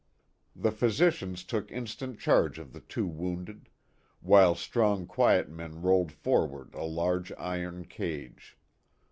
The 0.55 0.71
physicians 0.71 1.43
took 1.43 1.71
instant 1.71 2.19
charge 2.19 2.57
of 2.57 2.73
the 2.73 2.79
two 2.79 3.05
wounded; 3.05 3.69
while 4.19 4.55
strong 4.55 5.05
quiet 5.05 5.47
men 5.47 5.83
rolled 5.83 6.11
forward 6.11 6.73
a 6.73 6.85
large 6.85 7.31
iron 7.33 7.85
cage. 7.85 8.57